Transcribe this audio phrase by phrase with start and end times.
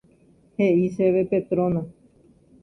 [0.57, 1.85] He'i chéve Petrona.